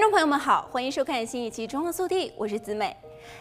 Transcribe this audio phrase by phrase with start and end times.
[0.00, 2.96] 观众朋友们好，欢迎收看新一期《中国速递》，我是子美。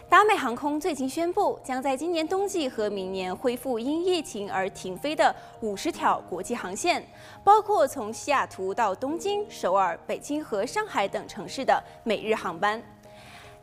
[0.09, 7.01] 达美航空最近宣布，将在今年冬季和明年恢复因疫情而停飞的五十条国际航线，
[7.45, 12.83] 包括从西雅图到东京、首尔、北京和上海等城市的每日航班。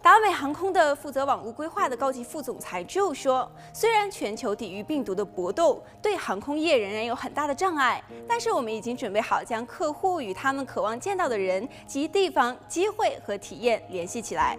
[0.07, 14.57] 达美航空的负责网络规划的高级副总裁就说：“虽然全球抵御病毒的搏斗对航空业仍然有很大的障碍，但是我们已经准备好将客户与他们渴望见到的人及地方、机会和体验联系起来。”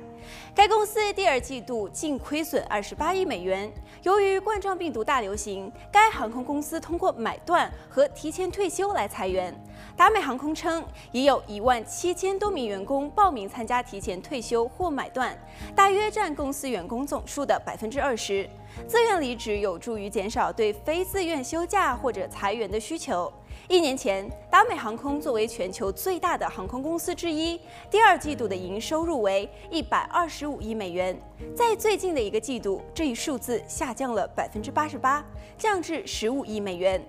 [0.53, 3.71] 该公司第二季度净亏损二十八亿美元。
[4.03, 9.55] 由于冠状病毒大流行，该航空公司通过买断和提前退休来裁员。
[9.95, 10.83] 达美航空称，
[11.13, 15.36] 已有一万七千多名员工报名参加提前退休或买断，
[15.75, 18.49] 大约占公司员工总数的百分之二十。
[18.87, 23.31] 自愿离职有助于减少对非自愿休假或者裁员的需求。
[23.67, 31.19] 一年前，达美航空作为全球最大的航空公司之一，第二季度的营收入为一百二十五亿美元。
[31.55, 35.25] 在最近的一个季度，这一数字下降了百分之八十八，
[35.57, 37.03] 降至十五亿美元。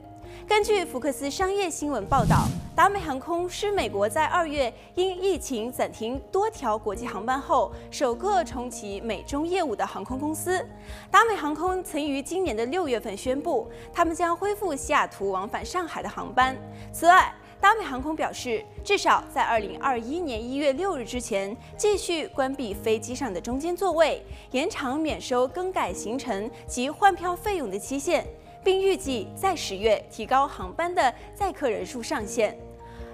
[0.47, 10.65] 根据福克斯商业新闻报道，达美航空是美国在二月因疫情暂停多条国际航班后，首个重启美中业务的航空公司。
[11.11, 16.57] 达美航空曾于今年的六月份宣布，他们将恢复西雅图往返上海的航班。
[16.93, 28.27] 此外，达美航空表示，至少在二零二一年一月六日之前，继续关闭飞机上的中间座位，延长免收更改行程及换票费用的期限。
[28.63, 32.57] 并预计在十月提高航班的载客人数上限。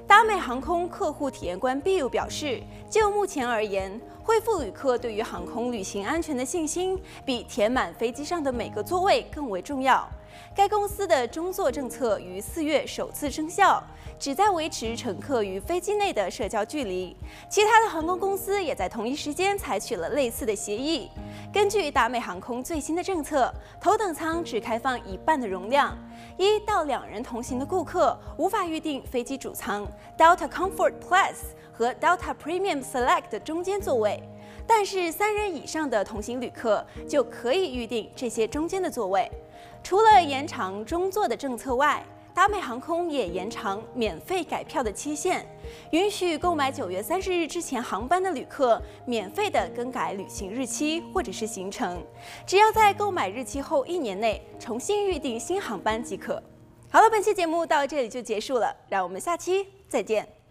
[0.07, 10.07] 达美航空客户体验官 Bill 表示，就目前而言，恢复旅客对于航空旅行安全的信心，比填满飞机上的每个座位更为重要。
[10.55, 13.83] 该公司的中座政策于四月首次生效，
[14.19, 17.17] 旨在维持乘客与飞机内的社交距离。
[17.49, 21.11] 其他的航空公司也在同一时间采取了类似的协议。
[21.53, 25.97] 根据达美航空最新的政策，头等舱只开放一半的容量，
[26.37, 31.35] 一到两人同行的顾客无法预订飞机主舱 Delta Comfort Plus
[31.73, 34.23] 和 Delta Premium Select 的中间座位，
[34.67, 39.31] 但是三人以上的同行旅客就可以预订这些中间的座位。
[39.83, 42.05] 除了延长中座的政策外，
[42.35, 45.47] 达美航空也延长免费改票的期限，
[45.93, 52.03] 允许购买九月三十日之前航班的旅客免费的更改旅行日期或者是行程，
[52.45, 56.43] 只要在购买日期后一年内重新预订新航班即可。
[56.91, 60.44] 好了，本期节目到这里就结束了，让我们下期再见。